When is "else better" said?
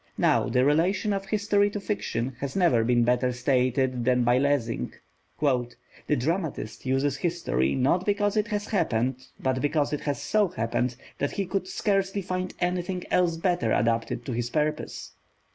13.11-13.71